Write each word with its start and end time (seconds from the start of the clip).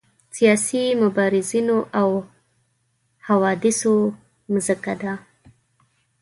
سیاسي 0.35 0.81
مبارزینو 1.03 1.77
او 1.99 2.09
حوادثو 3.27 3.93
مځکه 4.51 4.93
ده. 5.01 5.13